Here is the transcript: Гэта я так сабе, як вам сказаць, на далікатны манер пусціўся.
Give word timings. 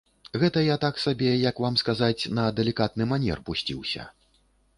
Гэта 0.43 0.61
я 0.67 0.77
так 0.85 0.95
сабе, 1.03 1.27
як 1.49 1.61
вам 1.65 1.77
сказаць, 1.83 2.17
на 2.39 2.47
далікатны 2.61 3.03
манер 3.13 3.45
пусціўся. 3.53 4.09